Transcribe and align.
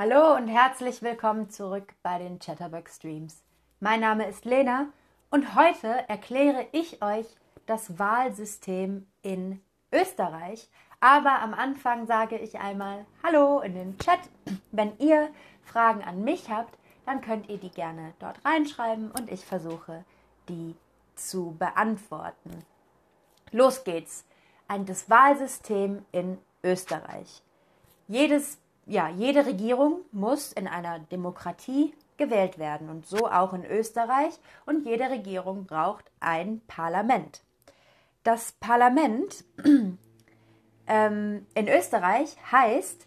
Hallo 0.00 0.36
und 0.36 0.46
herzlich 0.46 1.02
willkommen 1.02 1.50
zurück 1.50 1.92
bei 2.04 2.18
den 2.18 2.38
Chatterbug 2.38 2.88
Streams. 2.88 3.42
Mein 3.80 3.98
Name 3.98 4.28
ist 4.28 4.44
Lena 4.44 4.86
und 5.28 5.56
heute 5.56 5.88
erkläre 6.08 6.68
ich 6.70 7.02
euch 7.02 7.26
das 7.66 7.98
Wahlsystem 7.98 9.08
in 9.22 9.60
Österreich. 9.90 10.70
Aber 11.00 11.40
am 11.40 11.52
Anfang 11.52 12.06
sage 12.06 12.38
ich 12.38 12.60
einmal 12.60 13.06
Hallo 13.24 13.58
in 13.58 13.74
den 13.74 13.98
Chat. 13.98 14.20
Wenn 14.70 14.96
ihr 14.98 15.30
Fragen 15.64 16.04
an 16.04 16.22
mich 16.22 16.48
habt, 16.48 16.78
dann 17.04 17.20
könnt 17.20 17.48
ihr 17.48 17.58
die 17.58 17.72
gerne 17.72 18.14
dort 18.20 18.38
reinschreiben 18.44 19.10
und 19.10 19.32
ich 19.32 19.44
versuche, 19.44 20.04
die 20.48 20.76
zu 21.16 21.56
beantworten. 21.58 22.64
Los 23.50 23.82
geht's. 23.82 24.24
Ein 24.68 24.86
das 24.86 25.10
Wahlsystem 25.10 26.04
in 26.12 26.38
Österreich. 26.62 27.42
Jedes 28.06 28.58
ja, 28.88 29.08
jede 29.08 29.46
Regierung 29.46 30.00
muss 30.12 30.52
in 30.52 30.66
einer 30.66 30.98
Demokratie 30.98 31.94
gewählt 32.16 32.58
werden 32.58 32.88
und 32.88 33.06
so 33.06 33.30
auch 33.30 33.52
in 33.52 33.64
Österreich. 33.64 34.40
Und 34.66 34.84
jede 34.86 35.10
Regierung 35.10 35.66
braucht 35.66 36.10
ein 36.20 36.62
Parlament. 36.66 37.42
Das 38.24 38.50
Parlament 38.52 39.44
ähm, 40.86 41.46
in 41.54 41.68
Österreich 41.68 42.36
heißt 42.50 43.06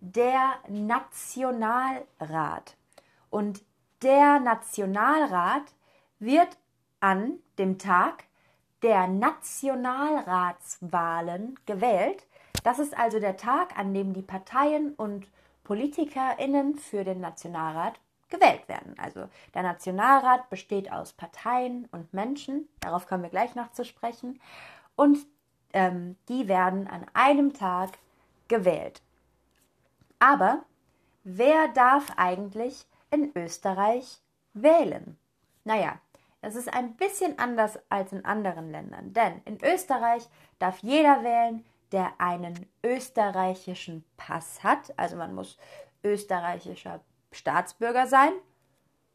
der 0.00 0.54
Nationalrat. 0.68 2.76
Und 3.30 3.62
der 4.02 4.40
Nationalrat 4.40 5.62
wird 6.18 6.58
an 6.98 7.38
dem 7.58 7.78
Tag 7.78 8.24
der 8.82 9.06
Nationalratswahlen 9.06 11.54
gewählt 11.64 12.26
das 12.62 12.78
ist 12.78 12.96
also 12.96 13.20
der 13.20 13.36
Tag, 13.36 13.78
an 13.78 13.94
dem 13.94 14.12
die 14.12 14.22
Parteien 14.22 14.94
und 14.94 15.26
PolitikerInnen 15.64 16.74
für 16.76 17.04
den 17.04 17.20
Nationalrat 17.20 17.98
gewählt 18.28 18.68
werden. 18.68 18.94
Also 18.98 19.28
der 19.54 19.62
Nationalrat 19.62 20.50
besteht 20.50 20.90
aus 20.90 21.12
Parteien 21.12 21.88
und 21.92 22.12
Menschen, 22.12 22.68
darauf 22.80 23.06
kommen 23.06 23.22
wir 23.22 23.30
gleich 23.30 23.54
noch 23.54 23.72
zu 23.72 23.84
sprechen, 23.84 24.40
und 24.96 25.18
ähm, 25.72 26.16
die 26.28 26.48
werden 26.48 26.88
an 26.88 27.06
einem 27.14 27.52
Tag 27.52 27.90
gewählt. 28.48 29.02
Aber 30.18 30.62
wer 31.24 31.68
darf 31.68 32.12
eigentlich 32.16 32.86
in 33.10 33.32
Österreich 33.34 34.20
wählen? 34.54 35.18
Naja, 35.64 35.98
es 36.40 36.56
ist 36.56 36.72
ein 36.72 36.94
bisschen 36.96 37.38
anders 37.38 37.78
als 37.88 38.12
in 38.12 38.24
anderen 38.24 38.70
Ländern, 38.70 39.12
denn 39.12 39.40
in 39.44 39.58
Österreich 39.62 40.28
darf 40.58 40.78
jeder 40.78 41.22
wählen, 41.22 41.64
der 41.92 42.20
einen 42.20 42.66
österreichischen 42.82 44.04
Pass 44.16 44.64
hat, 44.64 44.98
also 44.98 45.16
man 45.16 45.34
muss 45.34 45.58
österreichischer 46.02 47.00
Staatsbürger 47.30 48.06
sein 48.06 48.32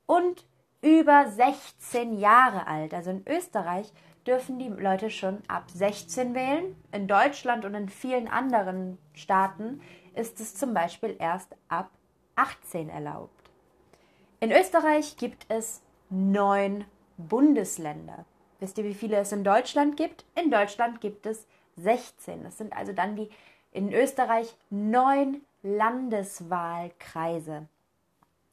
und 0.06 0.46
über 0.82 1.28
16 1.28 2.18
Jahre 2.18 2.68
alt. 2.68 2.94
Also 2.94 3.12
in 3.12 3.26
Österreich 3.28 3.92
dürfen 4.26 4.60
die 4.60 4.70
Leute 4.70 5.10
schon 5.10 5.42
ab 5.48 5.70
16 5.70 6.36
wählen. 6.36 6.76
In 6.92 7.08
Deutschland 7.08 7.66
und 7.66 7.74
in 7.74 7.90
vielen 7.90 8.28
anderen 8.28 8.98
Staaten 9.14 9.82
ist 10.16 10.40
es 10.40 10.56
zum 10.56 10.74
Beispiel 10.74 11.16
erst 11.20 11.56
ab 11.68 11.90
18 12.36 12.90
erlaubt. 12.90 13.34
In 14.40 14.52
Österreich 14.52 15.18
gibt 15.18 15.46
es 15.50 15.82
neun 16.10 16.86
Bundesländer. 17.18 18.26
Wisst 18.60 18.78
ihr, 18.78 18.84
wie 18.84 18.94
viele 18.94 19.18
es 19.18 19.32
in 19.32 19.44
Deutschland 19.44 19.98
gibt? 19.98 20.26
In 20.36 20.52
Deutschland 20.52 21.02
gibt 21.02 21.26
es 21.26 21.48
16. 21.78 22.44
Das 22.44 22.58
sind 22.58 22.76
also 22.76 22.94
dann 22.94 23.16
die 23.16 23.30
in 23.72 23.94
Österreich 23.94 24.56
neun 24.70 25.42
Landeswahlkreise. 25.62 27.68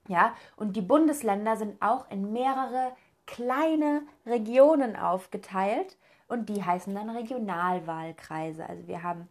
Ja, 0.09 0.35
und 0.57 0.77
die 0.77 0.83
Bundesländer 0.83 1.57
sind 1.57 1.81
auch 1.81 2.11
in 2.11 2.33
mehrere 2.33 2.93
kleine 3.27 4.03
Regionen 4.27 4.97
aufgeteilt 4.97 5.97
und 6.29 6.49
die 6.49 6.63
heißen 6.63 6.95
dann 6.95 7.11
Regionalwahlkreise. 7.11 8.69
Also 8.69 8.87
wir 8.87 9.03
haben 9.03 9.29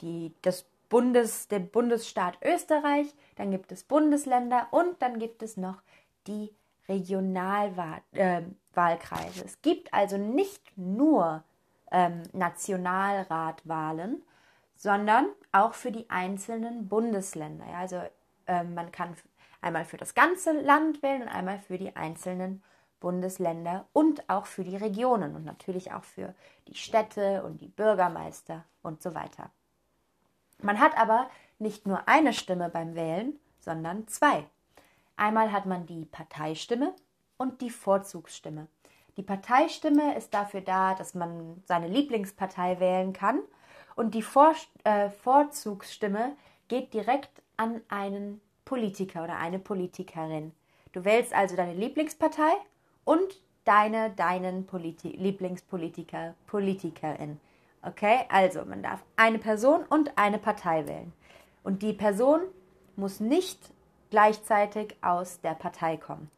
die, 0.00 0.32
das 0.42 0.64
Bundes, 0.88 1.48
der 1.48 1.58
Bundesstaat 1.58 2.38
Österreich, 2.42 3.14
dann 3.36 3.50
gibt 3.50 3.72
es 3.72 3.84
Bundesländer 3.84 4.68
und 4.70 5.00
dann 5.02 5.18
gibt 5.18 5.42
es 5.42 5.56
noch 5.56 5.82
die 6.26 6.54
Regionalwahlkreise. 6.88 9.42
Äh, 9.42 9.44
es 9.44 9.60
gibt 9.62 9.92
also 9.92 10.16
nicht 10.16 10.62
nur 10.76 11.42
ähm, 11.90 12.22
Nationalratwahlen, 12.32 14.22
sondern 14.76 15.26
auch 15.52 15.74
für 15.74 15.92
die 15.92 16.08
einzelnen 16.10 16.88
Bundesländer. 16.88 17.66
Ja, 17.66 17.78
also 17.78 18.02
ähm, 18.46 18.74
man 18.74 18.92
kann 18.92 19.16
einmal 19.60 19.84
für 19.84 19.96
das 19.96 20.14
ganze 20.14 20.52
Land 20.52 21.02
wählen 21.02 21.22
und 21.22 21.28
einmal 21.28 21.58
für 21.58 21.78
die 21.78 21.96
einzelnen 21.96 22.62
Bundesländer 23.00 23.86
und 23.92 24.28
auch 24.30 24.46
für 24.46 24.64
die 24.64 24.76
Regionen 24.76 25.36
und 25.36 25.44
natürlich 25.44 25.92
auch 25.92 26.04
für 26.04 26.34
die 26.68 26.74
Städte 26.74 27.42
und 27.44 27.60
die 27.60 27.68
Bürgermeister 27.68 28.64
und 28.82 29.02
so 29.02 29.14
weiter. 29.14 29.50
Man 30.62 30.80
hat 30.80 30.96
aber 30.96 31.28
nicht 31.58 31.86
nur 31.86 32.08
eine 32.08 32.32
Stimme 32.32 32.70
beim 32.70 32.94
Wählen, 32.94 33.38
sondern 33.60 34.08
zwei. 34.08 34.46
Einmal 35.16 35.52
hat 35.52 35.66
man 35.66 35.86
die 35.86 36.06
Parteistimme 36.06 36.94
und 37.36 37.60
die 37.60 37.70
Vorzugsstimme. 37.70 38.68
Die 39.16 39.22
Parteistimme 39.22 40.16
ist 40.16 40.34
dafür 40.34 40.60
da, 40.60 40.94
dass 40.94 41.14
man 41.14 41.62
seine 41.66 41.88
Lieblingspartei 41.88 42.80
wählen 42.80 43.12
kann. 43.12 43.40
Und 43.94 44.14
die 44.14 44.22
Vor 44.22 44.54
äh, 44.82 45.10
Vorzugsstimme 45.10 46.36
geht 46.68 46.92
direkt 46.94 47.30
an 47.56 47.80
einen 47.88 48.40
Politiker 48.64 49.22
oder 49.22 49.36
eine 49.36 49.58
Politikerin. 49.58 50.52
Du 50.92 51.04
wählst 51.04 51.32
also 51.32 51.54
deine 51.54 51.74
Lieblingspartei 51.74 52.52
und 53.04 53.40
deine, 53.64 54.10
deinen 54.10 54.66
Politi 54.66 55.10
Lieblingspolitiker, 55.10 56.34
Politikerin. 56.46 57.40
Okay, 57.82 58.20
also 58.30 58.64
man 58.64 58.82
darf 58.82 59.04
eine 59.16 59.38
Person 59.38 59.84
und 59.90 60.16
eine 60.16 60.38
Partei 60.38 60.86
wählen. 60.86 61.12
Und 61.62 61.82
die 61.82 61.92
Person 61.92 62.40
muss 62.96 63.20
nicht 63.20 63.70
gleichzeitig 64.10 64.96
aus 65.02 65.40
der 65.40 65.54
Partei 65.54 65.96
kommen. 65.96 66.30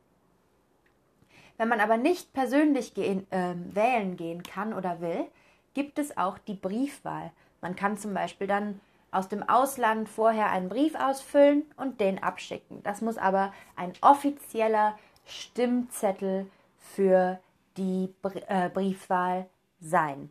Wenn 1.57 1.69
man 1.69 1.81
aber 1.81 1.97
nicht 1.97 2.33
persönlich 2.33 2.95
gehen, 2.95 3.31
äh, 3.31 3.55
wählen 3.57 4.17
gehen 4.17 4.43
kann 4.43 4.75
oder 4.75 5.01
will, 5.01 5.27
gibt 5.75 5.99
es 5.99 6.17
auch 6.17 6.39
die 6.39 6.55
Briefwahl. 6.55 7.33
Man 7.61 7.77
kann 7.77 7.97
zum 7.97 8.15
Beispiel 8.15 8.47
dann 8.47 8.81
aus 9.11 9.29
dem 9.29 9.49
Ausland 9.49 10.09
vorher 10.09 10.51
einen 10.51 10.69
Brief 10.69 10.95
ausfüllen 10.95 11.65
und 11.77 12.01
den 12.01 12.23
abschicken. 12.23 12.83
Das 12.83 13.01
muss 13.01 13.19
aber 13.19 13.53
ein 13.77 13.93
offizieller 14.03 14.99
Stimmzettel 15.25 16.51
für 16.79 17.41
die 17.77 18.15
äh, 18.49 18.69
Briefwahl 18.69 19.49
sein. 19.81 20.31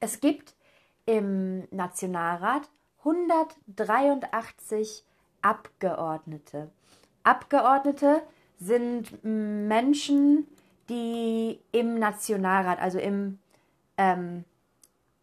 Es 0.00 0.20
gibt 0.20 0.54
im 1.06 1.66
Nationalrat 1.70 2.68
183 2.98 5.04
Abgeordnete. 5.42 6.70
Abgeordnete 7.22 8.22
sind 8.58 9.22
Menschen, 9.22 10.46
die 10.88 11.60
im 11.72 11.98
Nationalrat, 11.98 12.80
also 12.80 12.98
im, 12.98 13.38
ähm, 13.96 14.44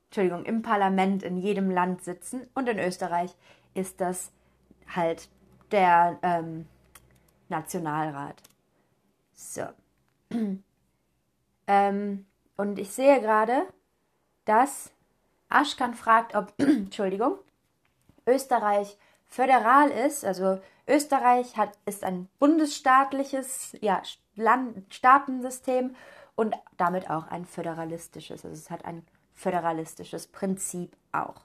Entschuldigung, 0.08 0.46
im 0.46 0.62
Parlament 0.62 1.24
in 1.24 1.38
jedem 1.38 1.70
Land 1.70 2.04
sitzen. 2.04 2.48
Und 2.54 2.68
in 2.68 2.80
Österreich 2.80 3.36
ist 3.74 4.02
das 4.02 4.32
halt 4.94 5.30
der 5.72 6.20
ähm, 6.22 6.68
Nationalrat. 7.50 8.42
So. 9.34 9.64
ähm, 11.68 12.26
und 12.58 12.80
ich 12.80 12.92
sehe 12.92 13.22
gerade, 13.22 13.64
dass 14.46 14.92
Aschkan 15.50 15.94
fragt, 15.94 16.36
ob, 16.36 16.54
Entschuldigung, 16.58 17.38
Österreich 18.26 18.98
föderal 19.32 19.90
ist, 19.90 20.24
also 20.24 20.60
Österreich 20.88 21.58
hat, 21.58 21.72
ist 21.86 22.04
ein 22.04 22.28
bundesstaatliches 22.38 23.76
ja, 23.82 24.02
Land, 24.36 24.94
Staatensystem 24.94 25.96
und 26.36 26.56
damit 26.78 27.10
auch 27.10 27.28
ein 27.28 27.46
föderalistisches. 27.46 28.46
Also 28.46 28.56
es 28.56 28.70
hat 28.70 28.86
ein 28.86 29.04
föderalistisches 29.34 30.28
Prinzip 30.28 30.96
auch. 31.14 31.42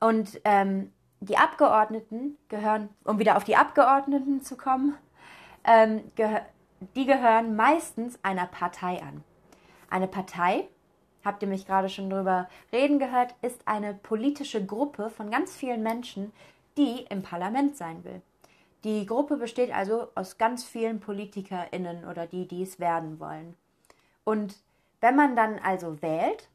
Und 0.00 0.40
ähm, 0.44 0.92
die 1.20 1.36
Abgeordneten 1.36 2.38
gehören, 2.48 2.88
um 3.04 3.18
wieder 3.18 3.36
auf 3.36 3.44
die 3.44 3.56
Abgeordneten 3.56 4.40
zu 4.40 4.56
kommen, 4.56 4.96
ähm, 5.64 6.10
gehö 6.14 6.38
die 6.96 7.06
gehören 7.06 7.54
meistens 7.54 8.18
einer 8.24 8.46
Partei 8.46 9.00
an. 9.00 9.22
Eine 9.88 10.08
Partei, 10.08 10.68
habt 11.24 11.40
ihr 11.42 11.48
mich 11.48 11.64
gerade 11.64 11.88
schon 11.88 12.10
drüber 12.10 12.48
reden 12.72 12.98
gehört, 12.98 13.36
ist 13.40 13.68
eine 13.68 13.94
politische 13.94 14.66
Gruppe 14.66 15.08
von 15.08 15.30
ganz 15.30 15.54
vielen 15.54 15.84
Menschen, 15.84 16.32
die 16.76 17.06
im 17.08 17.22
Parlament 17.22 17.76
sein 17.76 18.04
will. 18.04 18.22
Die 18.84 19.06
Gruppe 19.06 19.36
besteht 19.36 19.72
also 19.72 20.08
aus 20.14 20.38
ganz 20.38 20.64
vielen 20.64 21.00
PolitikerInnen 21.00 22.04
oder 22.04 22.26
die, 22.26 22.46
die 22.48 22.62
es 22.62 22.80
werden 22.80 23.20
wollen. 23.20 23.54
Und 24.24 24.56
wenn 25.00 25.16
man 25.16 25.36
dann 25.36 25.58
also 25.58 26.00
wählt, 26.02 26.48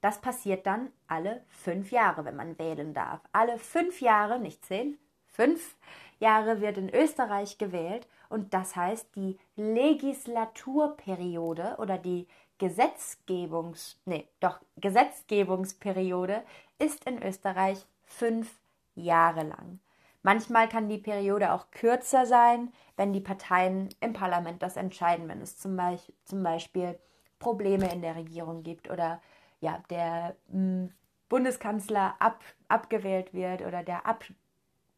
das 0.00 0.20
passiert 0.20 0.66
dann 0.66 0.90
alle 1.06 1.44
fünf 1.48 1.92
Jahre, 1.92 2.24
wenn 2.24 2.36
man 2.36 2.58
wählen 2.58 2.92
darf. 2.92 3.20
Alle 3.32 3.58
fünf 3.58 4.00
Jahre, 4.00 4.38
nicht 4.38 4.64
zehn, 4.64 4.98
fünf 5.26 5.76
Jahre 6.18 6.60
wird 6.60 6.78
in 6.78 6.92
Österreich 6.92 7.58
gewählt 7.58 8.08
und 8.28 8.54
das 8.54 8.76
heißt, 8.76 9.14
die 9.16 9.38
Legislaturperiode 9.56 11.76
oder 11.78 11.98
die 11.98 12.26
Gesetzgebungs, 12.58 14.00
nee, 14.04 14.28
doch, 14.40 14.60
Gesetzgebungsperiode 14.76 16.42
ist 16.78 17.04
in 17.04 17.22
Österreich 17.22 17.86
fünf 18.04 18.61
Jahre 18.94 19.44
lang. 19.44 19.80
Manchmal 20.22 20.68
kann 20.68 20.88
die 20.88 20.98
Periode 20.98 21.52
auch 21.52 21.70
kürzer 21.70 22.26
sein, 22.26 22.72
wenn 22.96 23.12
die 23.12 23.20
Parteien 23.20 23.88
im 24.00 24.12
Parlament 24.12 24.62
das 24.62 24.76
entscheiden, 24.76 25.28
wenn 25.28 25.40
es 25.40 25.58
zum, 25.58 25.76
Beispiel, 25.76 26.14
zum 26.24 26.42
Beispiel 26.42 26.98
Probleme 27.38 27.92
in 27.92 28.02
der 28.02 28.14
Regierung 28.14 28.62
gibt 28.62 28.88
oder 28.88 29.20
ja, 29.60 29.82
der 29.90 30.36
mh, 30.48 30.52
hm, 30.52 30.92
Bundeskanzler 31.28 32.14
ab, 32.18 32.44
abgewählt 32.68 33.32
wird 33.32 33.62
oder 33.62 33.82
der 33.82 34.06
ab, 34.06 34.24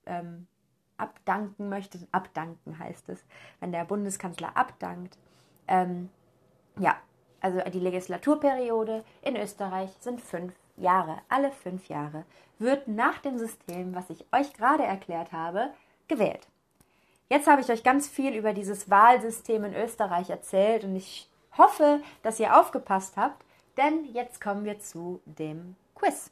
ähm, 0.04 0.46
abdanken 0.96 1.68
möchte. 1.68 1.98
Abdanken 2.12 2.78
heißt 2.78 3.08
es, 3.08 3.24
wenn 3.60 3.72
der 3.72 3.84
Bundeskanzler 3.84 4.56
abdankt. 4.56 5.16
Ähm, 5.68 6.10
ja, 6.78 6.96
also 7.40 7.60
die 7.60 7.78
Legislaturperiode 7.78 9.04
in 9.22 9.36
Österreich 9.36 9.90
sind 10.00 10.20
fünf 10.20 10.54
Jahre. 10.76 11.18
Alle 11.28 11.52
fünf 11.52 11.88
Jahre 11.88 12.24
wird 12.58 12.88
nach 12.88 13.18
dem 13.18 13.38
System, 13.38 13.94
was 13.94 14.10
ich 14.10 14.24
euch 14.32 14.52
gerade 14.52 14.84
erklärt 14.84 15.32
habe, 15.32 15.70
gewählt. 16.08 16.46
Jetzt 17.28 17.46
habe 17.46 17.62
ich 17.62 17.70
euch 17.70 17.82
ganz 17.82 18.06
viel 18.06 18.34
über 18.34 18.52
dieses 18.52 18.90
Wahlsystem 18.90 19.64
in 19.64 19.74
Österreich 19.74 20.30
erzählt 20.30 20.84
und 20.84 20.94
ich 20.96 21.28
hoffe, 21.56 22.00
dass 22.22 22.40
ihr 22.40 22.58
aufgepasst 22.58 23.16
habt, 23.16 23.44
denn 23.76 24.04
jetzt 24.12 24.40
kommen 24.40 24.64
wir 24.64 24.78
zu 24.78 25.20
dem 25.24 25.76
Quiz. 25.94 26.30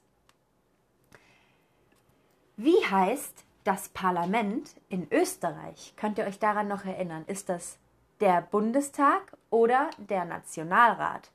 Wie 2.57 2.85
heißt 2.91 3.45
das 3.65 3.89
Parlament 3.89 4.75
in 4.89 5.11
Österreich? 5.11 5.95
Könnt 5.97 6.19
ihr 6.19 6.27
euch 6.27 6.39
daran 6.39 6.69
noch 6.69 6.85
erinnern? 6.85 7.25
Ist 7.27 7.49
das 7.49 7.79
der 8.21 8.43
Bundestag 8.43 9.37
oder 9.51 9.91
der 9.99 10.25
Nationalrat? 10.25 11.31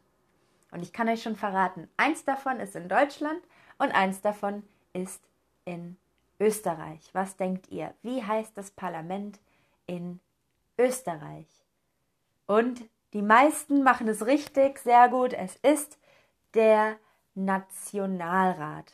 Und 0.71 0.81
ich 0.81 0.93
kann 0.93 1.09
euch 1.09 1.23
schon 1.23 1.35
verraten, 1.35 1.89
eins 1.97 2.25
davon 2.25 2.59
ist 2.59 2.75
in 2.75 2.89
Deutschland 2.89 3.41
und 3.77 3.91
eins 3.91 4.21
davon 4.21 4.63
ist 4.93 5.21
in 5.65 5.97
Österreich. 6.39 7.09
Was 7.13 7.37
denkt 7.37 7.69
ihr? 7.69 7.93
Wie 8.01 8.23
heißt 8.23 8.57
das 8.57 8.71
Parlament 8.71 9.39
in 9.85 10.19
Österreich? 10.77 11.47
Und 12.45 12.81
die 13.13 13.21
meisten 13.21 13.83
machen 13.83 14.07
es 14.07 14.25
richtig, 14.25 14.79
sehr 14.79 15.09
gut. 15.09 15.33
Es 15.33 15.55
ist 15.57 15.97
der 16.53 16.97
Nationalrat. 17.35 18.93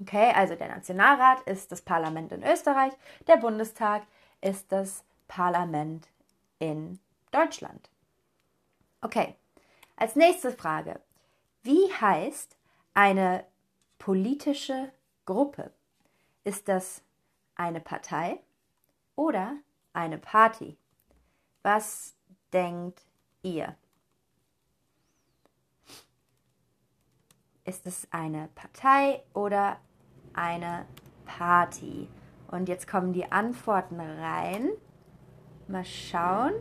Okay, 0.00 0.32
also 0.34 0.54
der 0.54 0.68
Nationalrat 0.68 1.40
ist 1.42 1.72
das 1.72 1.80
Parlament 1.80 2.30
in 2.32 2.42
Österreich, 2.44 2.92
der 3.26 3.38
Bundestag 3.38 4.02
ist 4.42 4.70
das 4.70 5.04
Parlament 5.26 6.08
in 6.58 7.00
Deutschland. 7.30 7.88
Okay, 9.00 9.34
als 9.96 10.14
nächste 10.14 10.52
Frage. 10.52 11.00
Wie 11.62 11.92
heißt 11.92 12.56
eine 12.94 13.44
politische 13.98 14.92
Gruppe? 15.24 15.72
Ist 16.44 16.68
das 16.68 17.02
eine 17.56 17.80
Partei 17.80 18.40
oder 19.16 19.56
eine 19.92 20.18
Party? 20.18 20.78
Was 21.62 22.14
denkt 22.52 23.04
ihr? 23.42 23.74
Ist 27.64 27.84
es 27.86 28.06
eine 28.12 28.48
Partei 28.54 29.24
oder 29.34 29.80
eine 30.34 30.86
Party? 31.24 32.08
Und 32.48 32.68
jetzt 32.68 32.86
kommen 32.86 33.12
die 33.12 33.32
Antworten 33.32 33.98
rein. 33.98 34.70
Mal 35.66 35.84
schauen. 35.84 36.52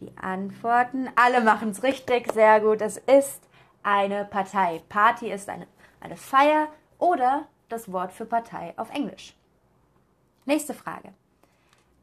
Die 0.00 0.16
Antworten. 0.16 1.08
Alle 1.16 1.40
machen 1.40 1.70
es 1.70 1.82
richtig, 1.82 2.32
sehr 2.32 2.60
gut. 2.60 2.80
Es 2.80 2.98
ist 2.98 3.42
eine 3.82 4.24
Partei. 4.24 4.82
Party 4.88 5.30
ist 5.30 5.48
eine, 5.48 5.66
eine 6.00 6.16
Feier 6.16 6.68
oder 6.98 7.46
das 7.68 7.90
Wort 7.92 8.12
für 8.12 8.26
Partei 8.26 8.74
auf 8.76 8.90
Englisch. 8.94 9.34
Nächste 10.44 10.74
Frage. 10.74 11.12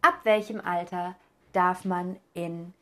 Ab 0.02 0.20
welchem 0.24 0.62
Alter 0.62 1.16
darf 1.54 1.86
man 1.86 2.18
in 2.34 2.74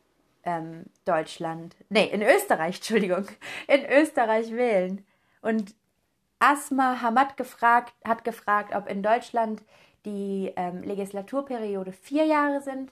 ähm, 0.44 0.86
Deutschland, 1.06 1.76
nee, 1.90 2.06
in 2.06 2.22
Österreich, 2.22 2.76
Entschuldigung, 2.80 3.28
in 3.68 3.86
Österreich 3.86 4.52
wählen. 4.52 5.06
Und 5.42 5.76
Asma 6.40 7.02
Hamad 7.02 7.38
gefragt, 7.38 7.94
hat 8.04 8.24
gefragt, 8.24 8.76
ob 8.76 8.90
in 8.90 9.04
Deutschland 9.04 9.64
die 10.06 10.52
ähm, 10.58 10.84
Legislaturperiode 10.84 11.94
vier 11.94 12.26
Jahre 12.26 12.62
sind. 12.62 12.92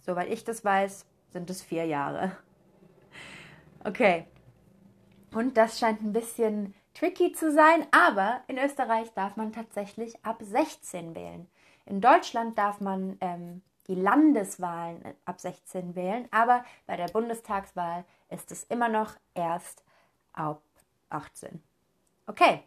Soweit 0.00 0.28
ich 0.28 0.44
das 0.44 0.64
weiß, 0.64 1.06
sind 1.30 1.50
es 1.50 1.62
vier 1.62 1.84
Jahre. 1.86 2.36
Okay. 3.84 4.26
Und 5.32 5.56
das 5.56 5.78
scheint 5.78 6.02
ein 6.02 6.12
bisschen 6.12 6.74
tricky 6.94 7.32
zu 7.32 7.52
sein, 7.52 7.86
aber 7.92 8.42
in 8.48 8.58
Österreich 8.58 9.12
darf 9.14 9.36
man 9.36 9.52
tatsächlich 9.52 10.24
ab 10.24 10.38
16 10.42 11.14
wählen. 11.14 11.48
In 11.86 12.00
Deutschland 12.00 12.58
darf 12.58 12.80
man 12.80 13.16
ähm, 13.20 13.62
die 13.86 13.94
Landeswahlen 13.94 15.02
ab 15.24 15.40
16 15.40 15.94
wählen, 15.94 16.28
aber 16.30 16.64
bei 16.86 16.96
der 16.96 17.08
Bundestagswahl 17.08 18.04
ist 18.28 18.52
es 18.52 18.64
immer 18.64 18.88
noch 18.88 19.14
erst 19.34 19.84
ab 20.32 20.62
18. 21.08 21.62
Okay, 22.26 22.62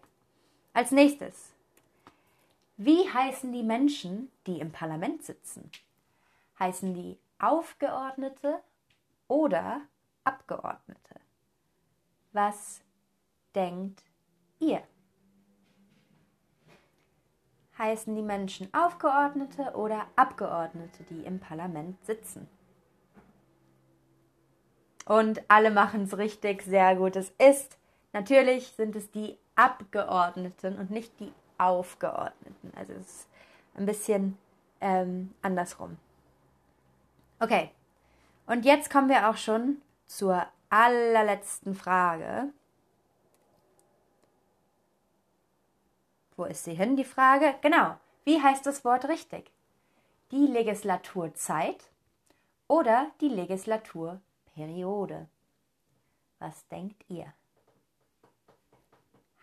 als 0.73 0.91
nächstes. 0.91 1.53
Wie 2.75 3.09
heißen 3.09 3.51
die 3.53 3.63
Menschen, 3.63 4.31
die 4.47 4.59
im 4.59 4.71
Parlament 4.71 5.23
sitzen? 5.23 5.69
Heißen 6.63 6.93
die 6.93 7.19
Aufgeordnete 7.39 8.63
oder 9.27 9.81
Abgeordnete? 10.23 11.19
Was 12.31 12.79
denkt 13.53 14.01
ihr? 14.59 14.81
heißen 17.77 18.15
die 18.15 18.21
Menschen 18.21 18.73
Aufgeordnete 18.73 19.75
oder 19.75 20.07
Abgeordnete, 20.15 21.03
die 21.09 21.25
im 21.25 21.41
Parlament 21.41 22.01
sitzen. 22.05 22.47
Und 25.05 25.41
alle 25.49 25.69
machen 25.69 26.03
es 26.03 26.17
richtig, 26.17 26.61
sehr 26.61 26.95
gut. 26.95 27.17
Es 27.17 27.31
ist, 27.31 27.77
natürlich 28.13 28.69
sind 28.69 28.95
es 28.95 29.11
die 29.11 29.37
Abgeordneten 29.55 30.77
und 30.77 30.91
nicht 30.91 31.19
die 31.19 31.33
Aufgeordneten. 31.57 32.71
Also 32.77 32.93
es 32.93 33.01
ist 33.01 33.27
ein 33.75 33.85
bisschen 33.85 34.37
ähm, 34.79 35.33
andersrum. 35.41 35.97
Okay, 37.39 37.71
und 38.45 38.65
jetzt 38.65 38.89
kommen 38.89 39.09
wir 39.09 39.29
auch 39.29 39.37
schon 39.37 39.81
zur 40.05 40.45
allerletzten 40.69 41.75
Frage. 41.75 42.51
Wo 46.35 46.45
ist 46.45 46.63
sie 46.63 46.73
hin, 46.73 46.95
die 46.95 47.05
Frage? 47.05 47.55
Genau. 47.61 47.97
Wie 48.25 48.41
heißt 48.41 48.65
das 48.65 48.83
Wort 48.83 49.05
richtig? 49.05 49.51
Die 50.31 50.47
Legislaturzeit 50.47 51.89
oder 52.67 53.11
die 53.21 53.29
Legislaturperiode? 53.29 55.27
Was 56.39 56.67
denkt 56.69 57.03
ihr? 57.07 57.31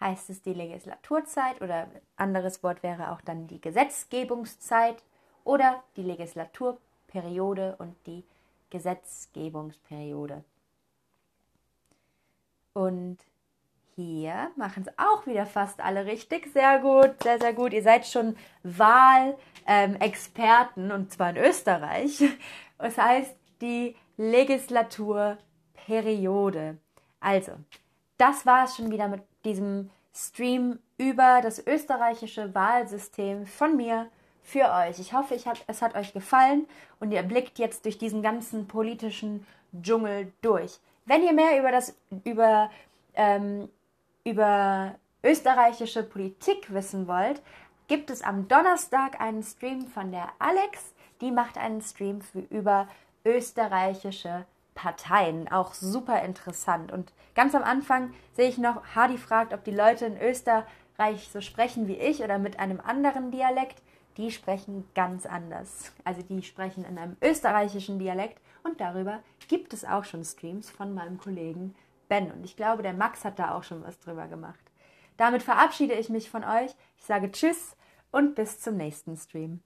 Heißt 0.00 0.30
es 0.30 0.42
die 0.42 0.54
Legislaturzeit 0.54 1.60
oder 1.62 1.88
anderes 2.16 2.62
Wort 2.62 2.82
wäre 2.82 3.12
auch 3.12 3.20
dann 3.20 3.46
die 3.46 3.60
Gesetzgebungszeit 3.60 5.02
oder 5.44 5.84
die 5.96 6.02
Legislaturperiode 6.02 6.89
und 7.78 7.96
die 8.06 8.24
Gesetzgebungsperiode? 8.70 10.42
Und 12.72 13.18
hier 13.96 14.52
machen 14.56 14.86
es 14.86 14.98
auch 14.98 15.26
wieder 15.26 15.44
fast 15.46 15.80
alle 15.80 16.06
richtig. 16.06 16.46
Sehr 16.52 16.78
gut, 16.78 17.20
sehr, 17.22 17.38
sehr 17.38 17.52
gut. 17.52 17.72
Ihr 17.72 17.82
seid 17.82 18.06
schon 18.06 18.36
Wahlexperten 18.62 20.92
und 20.92 21.12
zwar 21.12 21.30
in 21.30 21.38
Österreich. 21.38 22.22
Das 22.78 22.96
heißt 22.96 23.34
die 23.60 23.96
Legislaturperiode. 24.16 26.78
Also, 27.20 27.52
das 28.16 28.46
war 28.46 28.64
es 28.64 28.76
schon 28.76 28.90
wieder 28.90 29.08
mit 29.08 29.22
diesem 29.44 29.90
Stream 30.14 30.78
über 30.96 31.40
das 31.42 31.66
österreichische 31.66 32.54
Wahlsystem 32.54 33.46
von 33.46 33.76
mir 33.76 34.08
für 34.50 34.70
euch. 34.72 34.98
Ich 34.98 35.12
hoffe, 35.12 35.34
ich 35.34 35.46
hat, 35.46 35.62
es 35.66 35.82
hat 35.82 35.94
euch 35.94 36.12
gefallen 36.12 36.66
und 36.98 37.12
ihr 37.12 37.22
blickt 37.22 37.58
jetzt 37.58 37.84
durch 37.84 37.98
diesen 37.98 38.22
ganzen 38.22 38.66
politischen 38.66 39.46
Dschungel 39.80 40.32
durch. 40.42 40.78
Wenn 41.06 41.22
ihr 41.22 41.32
mehr 41.32 41.58
über 41.58 41.70
das 41.70 41.94
über 42.24 42.70
ähm, 43.14 43.68
über 44.24 44.94
österreichische 45.22 46.02
Politik 46.02 46.72
wissen 46.72 47.06
wollt, 47.06 47.42
gibt 47.88 48.10
es 48.10 48.22
am 48.22 48.48
Donnerstag 48.48 49.20
einen 49.20 49.42
Stream 49.42 49.86
von 49.86 50.12
der 50.12 50.28
Alex. 50.38 50.94
Die 51.20 51.30
macht 51.30 51.58
einen 51.58 51.82
Stream 51.82 52.20
für 52.20 52.40
über 52.40 52.88
österreichische 53.24 54.46
Parteien. 54.74 55.50
Auch 55.50 55.74
super 55.74 56.22
interessant. 56.22 56.92
Und 56.92 57.12
ganz 57.34 57.54
am 57.54 57.62
Anfang 57.62 58.14
sehe 58.34 58.48
ich 58.48 58.58
noch, 58.58 58.82
Hardy 58.94 59.18
fragt, 59.18 59.52
ob 59.52 59.64
die 59.64 59.70
Leute 59.70 60.06
in 60.06 60.20
Österreich 60.20 60.64
Österreich 61.00 61.30
so 61.32 61.40
sprechen 61.40 61.88
wie 61.88 61.96
ich 61.96 62.22
oder 62.22 62.38
mit 62.38 62.58
einem 62.58 62.80
anderen 62.80 63.30
Dialekt, 63.30 63.82
die 64.20 64.30
sprechen 64.30 64.84
ganz 64.94 65.24
anders. 65.24 65.92
Also 66.04 66.22
die 66.22 66.42
sprechen 66.42 66.84
in 66.84 66.98
einem 66.98 67.16
österreichischen 67.22 67.98
Dialekt 67.98 68.40
und 68.62 68.80
darüber 68.80 69.22
gibt 69.48 69.72
es 69.72 69.84
auch 69.84 70.04
schon 70.04 70.24
Streams 70.24 70.70
von 70.70 70.92
meinem 70.92 71.18
Kollegen 71.18 71.74
Ben. 72.08 72.30
Und 72.30 72.44
ich 72.44 72.56
glaube, 72.56 72.82
der 72.82 72.92
Max 72.92 73.24
hat 73.24 73.38
da 73.38 73.54
auch 73.54 73.62
schon 73.62 73.82
was 73.82 73.98
drüber 73.98 74.26
gemacht. 74.28 74.60
Damit 75.16 75.42
verabschiede 75.42 75.94
ich 75.94 76.10
mich 76.10 76.28
von 76.28 76.44
euch. 76.44 76.70
Ich 76.98 77.04
sage 77.04 77.30
Tschüss 77.30 77.76
und 78.10 78.34
bis 78.34 78.60
zum 78.60 78.76
nächsten 78.76 79.16
Stream. 79.16 79.62